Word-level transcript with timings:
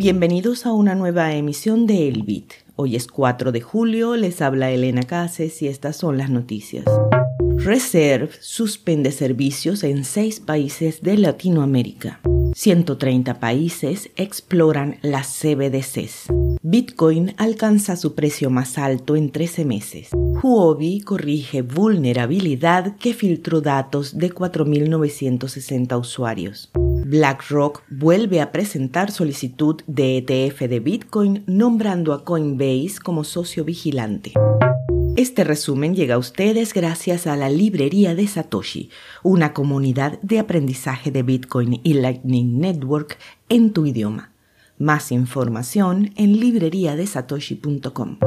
Bienvenidos 0.00 0.64
a 0.64 0.72
una 0.72 0.94
nueva 0.94 1.34
emisión 1.34 1.86
de 1.86 2.08
El 2.08 2.22
Bit. 2.22 2.54
Hoy 2.74 2.96
es 2.96 3.06
4 3.06 3.52
de 3.52 3.60
julio, 3.60 4.16
les 4.16 4.40
habla 4.40 4.70
Elena 4.70 5.02
Cases 5.02 5.60
y 5.60 5.68
estas 5.68 5.96
son 5.96 6.16
las 6.16 6.30
noticias. 6.30 6.86
Reserve 7.58 8.30
suspende 8.40 9.12
servicios 9.12 9.84
en 9.84 10.06
seis 10.06 10.40
países 10.40 11.02
de 11.02 11.18
Latinoamérica. 11.18 12.18
130 12.54 13.40
países 13.40 14.08
exploran 14.16 14.96
las 15.02 15.38
CBDCs. 15.38 16.28
Bitcoin 16.62 17.34
alcanza 17.36 17.94
su 17.96 18.14
precio 18.14 18.48
más 18.48 18.78
alto 18.78 19.16
en 19.16 19.30
13 19.30 19.66
meses. 19.66 20.08
Huobi 20.14 21.02
corrige 21.02 21.60
vulnerabilidad 21.60 22.96
que 22.96 23.12
filtró 23.12 23.60
datos 23.60 24.16
de 24.16 24.32
4.960 24.32 26.00
usuarios. 26.00 26.70
BlackRock 27.10 27.82
vuelve 27.90 28.40
a 28.40 28.52
presentar 28.52 29.10
solicitud 29.10 29.82
de 29.88 30.18
ETF 30.18 30.60
de 30.68 30.78
Bitcoin 30.78 31.42
nombrando 31.48 32.12
a 32.12 32.24
Coinbase 32.24 33.00
como 33.02 33.24
socio 33.24 33.64
vigilante. 33.64 34.32
Este 35.16 35.42
resumen 35.42 35.96
llega 35.96 36.14
a 36.14 36.18
ustedes 36.18 36.72
gracias 36.72 37.26
a 37.26 37.34
la 37.34 37.50
librería 37.50 38.14
de 38.14 38.28
Satoshi, 38.28 38.90
una 39.24 39.52
comunidad 39.52 40.20
de 40.22 40.38
aprendizaje 40.38 41.10
de 41.10 41.24
Bitcoin 41.24 41.80
y 41.82 41.94
Lightning 41.94 42.60
Network 42.60 43.18
en 43.48 43.72
tu 43.72 43.86
idioma. 43.86 44.30
Más 44.78 45.10
información 45.10 46.12
en 46.16 46.38
libreriadesatoshi.com. 46.38 48.18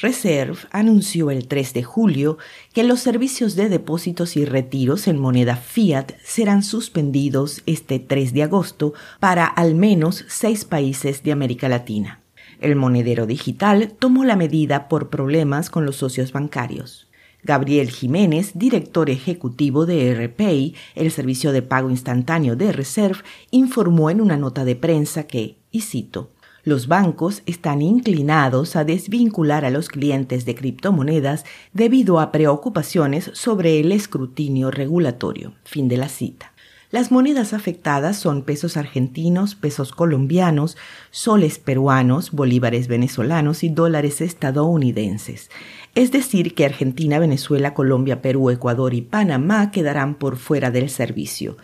Reserve 0.00 0.58
anunció 0.72 1.30
el 1.30 1.48
3 1.48 1.72
de 1.72 1.82
julio 1.82 2.38
que 2.74 2.84
los 2.84 3.00
servicios 3.00 3.56
de 3.56 3.68
depósitos 3.68 4.36
y 4.36 4.44
retiros 4.44 5.08
en 5.08 5.18
moneda 5.18 5.56
fiat 5.56 6.12
serán 6.22 6.62
suspendidos 6.62 7.62
este 7.66 7.98
3 7.98 8.34
de 8.34 8.42
agosto 8.42 8.92
para 9.20 9.46
al 9.46 9.74
menos 9.74 10.24
seis 10.28 10.64
países 10.64 11.22
de 11.22 11.32
América 11.32 11.68
Latina. 11.68 12.20
El 12.60 12.76
monedero 12.76 13.26
digital 13.26 13.92
tomó 13.98 14.24
la 14.24 14.36
medida 14.36 14.88
por 14.88 15.08
problemas 15.08 15.70
con 15.70 15.86
los 15.86 15.96
socios 15.96 16.32
bancarios. 16.32 17.08
Gabriel 17.42 17.90
Jiménez, 17.90 18.52
director 18.54 19.08
ejecutivo 19.08 19.86
de 19.86 20.14
RPay, 20.14 20.74
el 20.94 21.10
servicio 21.10 21.52
de 21.52 21.62
pago 21.62 21.90
instantáneo 21.90 22.56
de 22.56 22.72
Reserve, 22.72 23.20
informó 23.50 24.10
en 24.10 24.20
una 24.20 24.36
nota 24.36 24.64
de 24.64 24.74
prensa 24.74 25.24
que, 25.24 25.56
y 25.70 25.82
cito, 25.82 26.30
los 26.66 26.88
bancos 26.88 27.42
están 27.46 27.80
inclinados 27.80 28.74
a 28.74 28.82
desvincular 28.82 29.64
a 29.64 29.70
los 29.70 29.88
clientes 29.88 30.44
de 30.44 30.56
criptomonedas 30.56 31.44
debido 31.72 32.18
a 32.18 32.32
preocupaciones 32.32 33.30
sobre 33.34 33.78
el 33.78 33.92
escrutinio 33.92 34.72
regulatorio. 34.72 35.52
Fin 35.62 35.86
de 35.86 35.96
la 35.96 36.08
cita. 36.08 36.52
Las 36.90 37.12
monedas 37.12 37.52
afectadas 37.52 38.16
son 38.16 38.42
pesos 38.42 38.76
argentinos, 38.76 39.54
pesos 39.54 39.92
colombianos, 39.92 40.76
soles 41.12 41.60
peruanos, 41.60 42.32
bolívares 42.32 42.88
venezolanos 42.88 43.62
y 43.62 43.68
dólares 43.68 44.20
estadounidenses. 44.20 45.50
Es 45.94 46.10
decir, 46.10 46.56
que 46.56 46.64
Argentina, 46.64 47.20
Venezuela, 47.20 47.74
Colombia, 47.74 48.20
Perú, 48.20 48.50
Ecuador 48.50 48.92
y 48.92 49.02
Panamá 49.02 49.70
quedarán 49.70 50.16
por 50.16 50.36
fuera 50.36 50.72
del 50.72 50.90
servicio. 50.90 51.58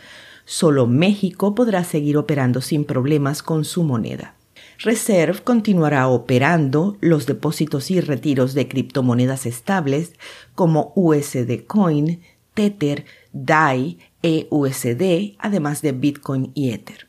Solo 0.45 0.87
México 0.87 1.57
podrá 1.57 1.83
seguir 1.83 2.17
operando 2.17 2.61
sin 2.61 2.85
problemas 2.85 3.43
con 3.43 3.65
su 3.65 3.83
moneda. 3.83 4.37
Reserve 4.83 5.43
continuará 5.45 6.09
operando 6.09 6.97
los 7.01 7.27
depósitos 7.27 7.93
y 7.93 8.01
retiros 8.01 8.53
de 8.53 8.67
criptomonedas 8.67 9.47
estables 9.47 10.15
como 10.57 10.93
USD 10.97 11.67
Coin, 11.69 12.21
Tether, 12.55 13.05
DAI, 13.33 13.99
EUSD, 14.23 15.37
además 15.39 15.83
de 15.83 15.93
Bitcoin 15.93 16.51
y 16.55 16.71
Ether. 16.71 17.07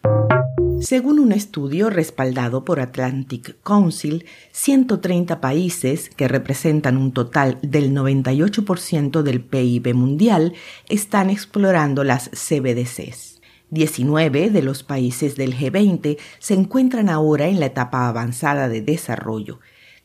Según 0.81 1.17
un 1.17 1.31
estudio 1.31 1.89
respaldado 1.89 2.63
por 2.63 2.79
Atlantic 2.79 3.55
Council, 3.63 4.25
130 4.51 5.41
países, 5.41 6.11
que 6.11 6.27
representan 6.27 6.95
un 6.95 7.11
total 7.11 7.57
del 7.63 7.91
98% 7.91 9.23
del 9.23 9.41
PIB 9.41 9.95
mundial, 9.95 10.53
están 10.89 11.31
explorando 11.31 12.03
las 12.03 12.29
CBDCs. 12.29 13.32
19 13.73 14.49
de 14.49 14.61
los 14.61 14.83
países 14.83 15.35
del 15.35 15.55
G20 15.57 16.17
se 16.39 16.53
encuentran 16.53 17.09
ahora 17.09 17.47
en 17.47 17.59
la 17.59 17.65
etapa 17.65 18.07
avanzada 18.07 18.69
de 18.69 18.81
desarrollo 18.81 19.59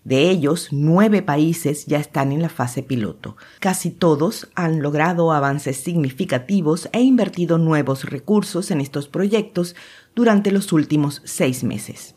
de 0.09 0.31
ellos, 0.31 0.69
nueve 0.71 1.21
países 1.21 1.85
ya 1.85 1.99
están 1.99 2.33
en 2.33 2.41
la 2.41 2.49
fase 2.49 2.83
piloto. 2.83 3.37
Casi 3.61 3.91
todos 3.91 4.49
han 4.55 4.81
logrado 4.81 5.33
avances 5.33 5.77
significativos 5.77 6.89
e 6.93 7.03
invertido 7.03 7.59
nuevos 7.59 8.05
recursos 8.05 8.71
en 8.71 8.81
estos 8.81 9.07
proyectos 9.07 9.77
durante 10.15 10.51
los 10.51 10.73
últimos 10.73 11.21
seis 11.27 11.63
meses. 11.63 12.15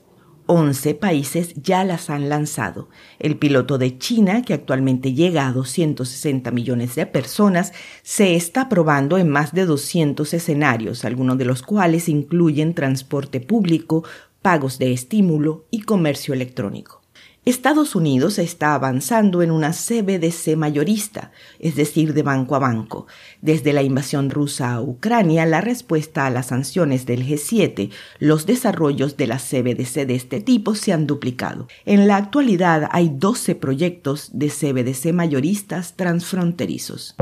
Once 0.53 0.93
países 0.95 1.53
ya 1.55 1.85
las 1.85 2.09
han 2.09 2.27
lanzado. 2.27 2.89
El 3.19 3.37
piloto 3.37 3.77
de 3.77 3.97
China, 3.97 4.41
que 4.41 4.53
actualmente 4.53 5.13
llega 5.13 5.47
a 5.47 5.53
260 5.53 6.51
millones 6.51 6.95
de 6.95 7.05
personas, 7.05 7.71
se 8.03 8.35
está 8.35 8.67
probando 8.67 9.17
en 9.17 9.29
más 9.29 9.53
de 9.53 9.65
200 9.65 10.33
escenarios, 10.33 11.05
algunos 11.05 11.37
de 11.37 11.45
los 11.45 11.61
cuales 11.61 12.09
incluyen 12.09 12.73
transporte 12.73 13.39
público, 13.39 14.03
pagos 14.41 14.77
de 14.77 14.91
estímulo 14.91 15.67
y 15.71 15.83
comercio 15.83 16.33
electrónico. 16.33 17.00
Estados 17.43 17.95
Unidos 17.95 18.37
está 18.37 18.75
avanzando 18.75 19.41
en 19.41 19.49
una 19.49 19.71
CBDC 19.71 20.55
mayorista, 20.55 21.31
es 21.57 21.75
decir, 21.75 22.13
de 22.13 22.21
banco 22.21 22.55
a 22.55 22.59
banco. 22.59 23.07
Desde 23.41 23.73
la 23.73 23.81
invasión 23.81 24.29
rusa 24.29 24.73
a 24.73 24.81
Ucrania, 24.81 25.47
la 25.47 25.59
respuesta 25.59 26.27
a 26.27 26.29
las 26.29 26.47
sanciones 26.47 27.07
del 27.07 27.25
G7, 27.25 27.89
los 28.19 28.45
desarrollos 28.45 29.17
de 29.17 29.25
la 29.25 29.37
CBDC 29.37 30.05
de 30.05 30.13
este 30.13 30.39
tipo 30.39 30.75
se 30.75 30.93
han 30.93 31.07
duplicado. 31.07 31.67
En 31.85 32.07
la 32.07 32.17
actualidad 32.17 32.87
hay 32.91 33.09
12 33.09 33.55
proyectos 33.55 34.29
de 34.33 34.49
CBDC 34.49 35.11
mayoristas 35.11 35.95
transfronterizos. 35.95 37.15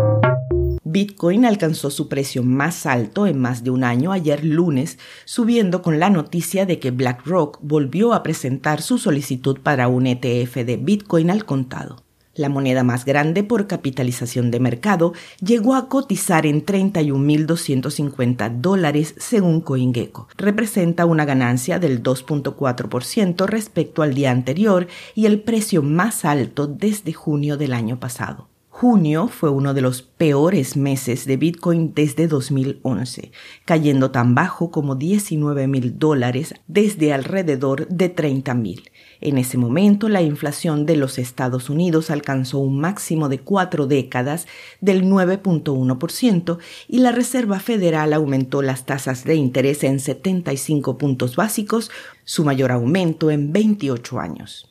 Bitcoin 0.92 1.46
alcanzó 1.46 1.92
su 1.92 2.08
precio 2.08 2.42
más 2.42 2.88
alto 2.88 3.28
en 3.28 3.38
más 3.38 3.64
de 3.64 3.70
un 3.70 3.84
año 3.84 4.12
ayer 4.12 4.44
lunes, 4.44 4.98
subiendo 5.24 5.84
con 5.84 6.00
la 6.00 6.10
noticia 6.10 6.66
de 6.66 6.80
que 6.80 6.90
BlackRock 6.90 7.60
volvió 7.62 8.12
a 8.12 8.24
presentar 8.24 8.82
su 8.82 8.98
solicitud 8.98 9.60
para 9.60 9.88
un 9.88 10.08
ETF 10.08 10.56
de 10.66 10.78
Bitcoin 10.78 11.30
al 11.30 11.46
contado. 11.46 12.02
La 12.34 12.50
moneda 12.50 12.84
más 12.84 13.06
grande 13.06 13.44
por 13.44 13.68
capitalización 13.68 14.50
de 14.50 14.60
mercado 14.60 15.14
llegó 15.42 15.76
a 15.76 15.90
cotizar 15.90 16.48
en 16.48 16.66
31.250 16.66 18.60
dólares 18.60 19.14
según 19.20 19.62
CoinGecko. 19.62 20.28
Representa 20.38 21.06
una 21.06 21.26
ganancia 21.26 21.78
del 21.78 22.02
2.4% 22.02 23.46
respecto 23.46 24.02
al 24.02 24.16
día 24.16 24.32
anterior 24.32 24.88
y 25.14 25.28
el 25.28 25.40
precio 25.42 25.84
más 25.84 26.26
alto 26.26 26.66
desde 26.66 27.14
junio 27.14 27.58
del 27.58 27.74
año 27.74 28.00
pasado. 28.00 28.50
Junio 28.80 29.28
fue 29.28 29.50
uno 29.50 29.74
de 29.74 29.82
los 29.82 30.02
peores 30.02 30.78
meses 30.78 31.26
de 31.26 31.36
Bitcoin 31.36 31.94
desde 31.94 32.30
2011, 32.30 33.34
cayendo 33.66 34.12
tan 34.12 34.36
bajo 34.36 34.72
como 34.72 34.96
19 34.96 35.68
mil 35.68 36.00
dólares 36.00 36.56
desde 36.68 37.12
alrededor 37.12 37.90
de 37.90 38.08
30 38.08 38.54
mil. 38.54 38.90
En 39.20 39.38
ese 39.38 39.58
momento, 39.58 40.08
la 40.08 40.22
inflación 40.22 40.86
de 40.86 40.96
los 40.96 41.20
Estados 41.20 41.70
Unidos 41.70 42.10
alcanzó 42.10 42.60
un 42.60 42.80
máximo 42.80 43.28
de 43.28 43.40
cuatro 43.40 43.86
décadas 43.86 44.48
del 44.80 45.04
9.1% 45.04 46.58
y 46.88 47.00
la 47.00 47.12
Reserva 47.12 47.60
Federal 47.60 48.14
aumentó 48.14 48.62
las 48.62 48.86
tasas 48.86 49.26
de 49.26 49.36
interés 49.36 49.84
en 49.84 50.00
75 50.00 50.98
puntos 50.98 51.36
básicos, 51.36 51.92
su 52.24 52.46
mayor 52.46 52.72
aumento 52.72 53.30
en 53.30 53.52
28 53.52 54.20
años. 54.22 54.70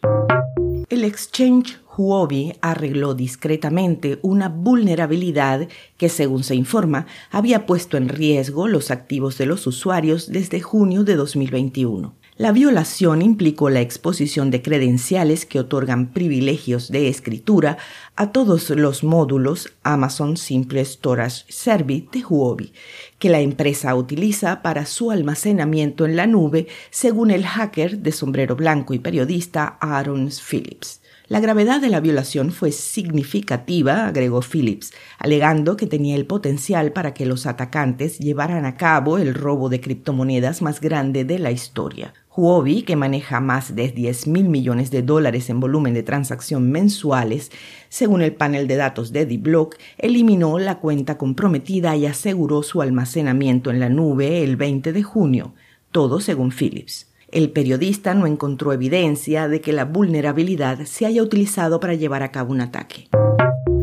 El 0.88 1.04
exchange 1.04 1.78
Huobi 1.98 2.54
arregló 2.60 3.14
discretamente 3.14 4.20
una 4.22 4.48
vulnerabilidad 4.48 5.68
que, 5.96 6.08
según 6.08 6.44
se 6.44 6.54
informa, 6.54 7.06
había 7.30 7.66
puesto 7.66 7.96
en 7.96 8.08
riesgo 8.08 8.68
los 8.68 8.90
activos 8.90 9.36
de 9.36 9.46
los 9.46 9.66
usuarios 9.66 10.30
desde 10.30 10.60
junio 10.60 11.02
de 11.02 11.16
2021. 11.16 12.14
La 12.38 12.52
violación 12.52 13.20
implicó 13.20 13.68
la 13.68 13.80
exposición 13.80 14.52
de 14.52 14.62
credenciales 14.62 15.44
que 15.44 15.58
otorgan 15.58 16.12
privilegios 16.12 16.88
de 16.88 17.08
escritura 17.08 17.78
a 18.14 18.30
todos 18.30 18.70
los 18.70 19.02
módulos 19.02 19.72
Amazon 19.82 20.36
Simple 20.36 20.84
Storage 20.84 21.46
Service 21.48 22.06
de 22.12 22.24
Huobi, 22.24 22.72
que 23.18 23.28
la 23.28 23.40
empresa 23.40 23.92
utiliza 23.96 24.62
para 24.62 24.86
su 24.86 25.10
almacenamiento 25.10 26.06
en 26.06 26.14
la 26.14 26.28
nube, 26.28 26.68
según 26.90 27.32
el 27.32 27.44
hacker 27.44 27.98
de 27.98 28.12
sombrero 28.12 28.54
blanco 28.54 28.94
y 28.94 29.00
periodista 29.00 29.76
Aaron 29.80 30.30
Phillips. 30.30 31.00
La 31.26 31.40
gravedad 31.40 31.80
de 31.80 31.88
la 31.88 31.98
violación 31.98 32.52
fue 32.52 32.70
significativa, 32.70 34.06
agregó 34.06 34.42
Phillips, 34.42 34.92
alegando 35.18 35.76
que 35.76 35.88
tenía 35.88 36.14
el 36.14 36.24
potencial 36.24 36.92
para 36.92 37.12
que 37.14 37.26
los 37.26 37.46
atacantes 37.46 38.20
llevaran 38.20 38.64
a 38.64 38.76
cabo 38.76 39.18
el 39.18 39.34
robo 39.34 39.68
de 39.68 39.80
criptomonedas 39.80 40.62
más 40.62 40.80
grande 40.80 41.24
de 41.24 41.40
la 41.40 41.50
historia. 41.50 42.14
Huobi, 42.38 42.82
que 42.82 42.94
maneja 42.94 43.40
más 43.40 43.74
de 43.74 43.88
10 43.88 44.28
mil 44.28 44.48
millones 44.48 44.92
de 44.92 45.02
dólares 45.02 45.50
en 45.50 45.58
volumen 45.58 45.92
de 45.92 46.04
transacción 46.04 46.70
mensuales, 46.70 47.50
según 47.88 48.22
el 48.22 48.32
panel 48.32 48.68
de 48.68 48.76
datos 48.76 49.12
de 49.12 49.26
D-Block, 49.26 49.74
eliminó 49.98 50.60
la 50.60 50.78
cuenta 50.78 51.18
comprometida 51.18 51.96
y 51.96 52.06
aseguró 52.06 52.62
su 52.62 52.80
almacenamiento 52.80 53.72
en 53.72 53.80
la 53.80 53.88
nube 53.88 54.44
el 54.44 54.54
20 54.54 54.92
de 54.92 55.02
junio, 55.02 55.54
todo 55.90 56.20
según 56.20 56.52
Phillips. 56.52 57.08
El 57.32 57.50
periodista 57.50 58.14
no 58.14 58.28
encontró 58.28 58.72
evidencia 58.72 59.48
de 59.48 59.60
que 59.60 59.72
la 59.72 59.84
vulnerabilidad 59.84 60.84
se 60.84 61.06
haya 61.06 61.24
utilizado 61.24 61.80
para 61.80 61.94
llevar 61.94 62.22
a 62.22 62.30
cabo 62.30 62.52
un 62.52 62.60
ataque. 62.60 63.08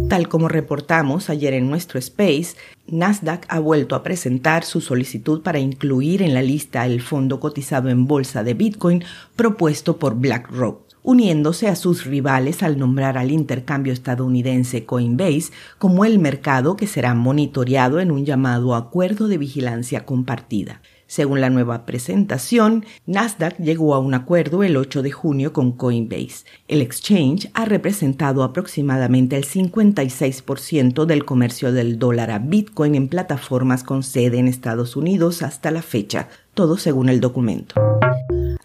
Tal 0.07 0.30
como 0.30 0.50
reportamos 0.50 1.31
ayer 1.31 1.54
en 1.56 1.68
nuestro 1.68 1.98
space, 1.98 2.56
Nasdaq 2.88 3.46
ha 3.50 3.60
vuelto 3.60 3.96
a 3.96 4.04
presentar 4.04 4.63
su 4.63 4.80
solicitud 4.80 5.42
para 5.42 5.57
incluir 5.57 6.22
en 6.22 6.36
la 6.36 6.44
lista 6.44 6.86
el 6.86 7.02
fondo 7.02 7.40
cotizado 7.40 7.90
en 7.90 8.06
bolsa 8.06 8.44
de 8.44 8.54
Bitcoin 8.54 9.04
propuesto 9.36 9.98
por 9.98 10.16
BlackRock 10.16 10.86
uniéndose 11.06 11.68
a 11.68 11.75
sus 11.75 12.06
rivales 12.06 12.63
al 12.63 12.80
nombrar 12.80 13.18
al 13.18 13.30
intercambio 13.30 13.94
estadounidense 13.94 14.86
Coinbase 14.86 15.52
como 15.78 16.04
el 16.04 16.18
mercado 16.18 16.75
que 16.75 16.88
será 16.88 17.13
monitoreado 17.13 18.00
en 18.00 18.10
un 18.10 18.25
llamado 18.25 18.74
acuerdo 18.74 19.28
de 19.28 19.38
vigilancia 19.38 20.04
compartida. 20.04 20.81
Según 21.07 21.40
la 21.40 21.50
nueva 21.50 21.86
presentación, 21.86 22.86
Nasdaq 23.06 23.57
llegó 23.57 23.94
a 23.94 24.00
un 24.00 24.13
acuerdo 24.16 24.63
el 24.63 24.75
8 24.75 25.04
de 25.04 25.12
junio 25.12 25.54
con 25.54 25.72
Coinbase. 25.72 26.46
El 26.68 26.81
exchange 26.81 27.50
ha 27.54 27.66
representado 27.66 28.44
aproximadamente 28.44 29.36
el 29.38 29.46
56% 29.46 31.06
del 31.06 31.25
comercio 31.25 31.72
del 31.72 32.00
dólar 32.00 32.31
a 32.31 32.40
Bitcoin 32.40 32.96
en 32.96 33.07
plataformas 33.07 33.84
con 33.84 34.02
sede 34.02 34.40
en 34.40 34.48
Estados 34.48 34.96
Unidos 34.96 35.44
hasta 35.44 35.69
la 35.69 35.84
fecha, 35.84 36.28
todo 36.56 36.78
según 36.78 37.10
el 37.10 37.22
documento. 37.22 37.75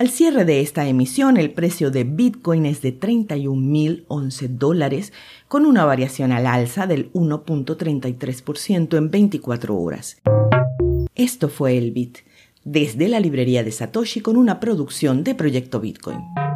Al 0.01 0.09
cierre 0.09 0.47
de 0.47 0.63
esta 0.63 0.89
emisión, 0.89 1.37
el 1.37 1.51
precio 1.51 1.91
de 1.91 2.05
Bitcoin 2.05 2.65
es 2.65 2.81
de 2.81 2.99
31.011 2.99 4.49
dólares, 4.49 5.13
con 5.47 5.67
una 5.67 5.85
variación 5.85 6.33
al 6.33 6.47
alza 6.47 6.87
del 6.87 7.13
1.33% 7.13 8.97
en 8.97 9.11
24 9.11 9.77
horas. 9.77 10.17
Esto 11.15 11.51
fue 11.51 11.77
el 11.77 11.91
Bit, 11.91 12.21
desde 12.71 13.09
la 13.09 13.19
librería 13.19 13.65
de 13.65 13.73
Satoshi 13.73 14.21
con 14.21 14.37
una 14.37 14.61
producción 14.61 15.25
de 15.25 15.35
Proyecto 15.35 15.81
Bitcoin. 15.81 16.50